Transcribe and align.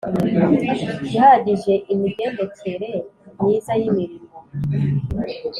Ihagije 1.15 1.73
imigendekere 1.93 2.89
myiza 3.37 3.71
y 3.81 3.83
imirimo 3.89 4.29